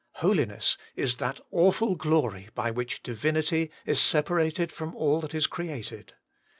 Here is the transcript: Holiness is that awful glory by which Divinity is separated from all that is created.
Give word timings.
Holiness 0.13 0.79
is 0.95 1.17
that 1.17 1.39
awful 1.51 1.93
glory 1.93 2.49
by 2.55 2.71
which 2.71 3.03
Divinity 3.03 3.69
is 3.85 4.01
separated 4.01 4.71
from 4.71 4.95
all 4.95 5.21
that 5.21 5.35
is 5.35 5.45
created. 5.45 6.15